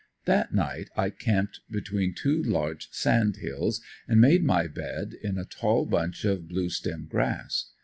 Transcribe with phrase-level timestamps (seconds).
[0.25, 5.45] That night I camped between two large sand hills and made my bed in a
[5.45, 7.69] tall bunch of blue stem grass.